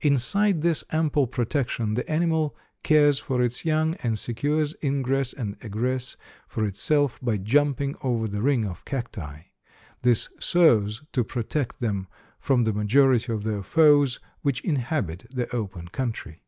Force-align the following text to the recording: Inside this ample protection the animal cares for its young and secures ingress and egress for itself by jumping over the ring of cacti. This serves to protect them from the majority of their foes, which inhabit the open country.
Inside 0.00 0.62
this 0.62 0.82
ample 0.90 1.28
protection 1.28 1.94
the 1.94 2.10
animal 2.10 2.56
cares 2.82 3.20
for 3.20 3.40
its 3.40 3.64
young 3.64 3.94
and 4.02 4.18
secures 4.18 4.74
ingress 4.82 5.32
and 5.32 5.56
egress 5.60 6.16
for 6.48 6.66
itself 6.66 7.20
by 7.22 7.36
jumping 7.36 7.94
over 8.02 8.26
the 8.26 8.42
ring 8.42 8.64
of 8.64 8.84
cacti. 8.84 9.42
This 10.02 10.28
serves 10.40 11.04
to 11.12 11.22
protect 11.22 11.78
them 11.80 12.08
from 12.40 12.64
the 12.64 12.72
majority 12.72 13.32
of 13.32 13.44
their 13.44 13.62
foes, 13.62 14.18
which 14.42 14.60
inhabit 14.62 15.26
the 15.30 15.48
open 15.54 15.86
country. 15.86 16.42